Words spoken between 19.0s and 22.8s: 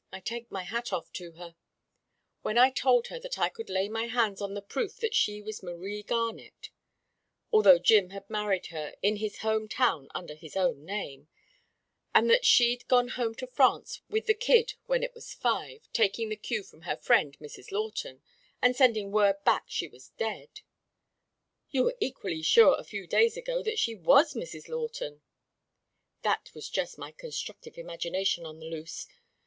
word back she was dead" "You were equally sure